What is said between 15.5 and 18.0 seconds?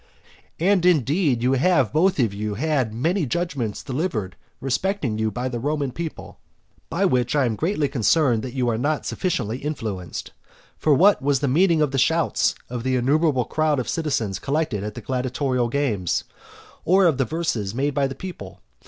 games? or of the verses made